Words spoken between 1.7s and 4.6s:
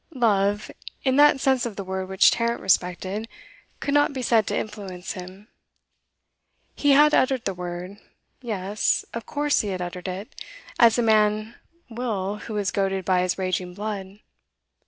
the word which Tarrant respected, could not be said to